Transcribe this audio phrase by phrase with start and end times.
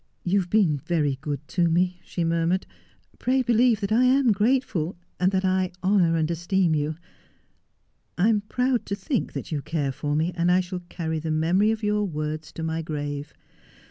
[0.23, 2.65] 'You have been very good to me,' she murmured.'
[3.19, 6.95] Pray believe that I am grateful, and that I honour and esteem you.
[8.17, 11.29] I am proud to think that you care for me, and I shall cany the
[11.29, 13.35] memory of your words to my grave.